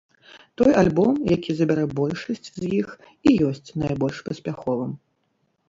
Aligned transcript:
Той 0.61 0.71
альбом, 0.81 1.11
які 1.31 1.55
забярэ 1.59 1.83
большасць 1.99 2.49
з 2.57 2.63
іх, 2.79 2.87
і 3.29 3.37
ёсць 3.51 3.75
найбольш 3.85 4.17
паспяховым. 4.33 5.01